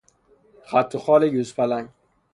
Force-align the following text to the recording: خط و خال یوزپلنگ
خط 0.65 0.95
و 0.95 0.99
خال 0.99 1.33
یوزپلنگ 1.33 1.89